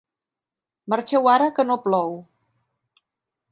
[0.93, 2.17] Marxeu ara, que no plou.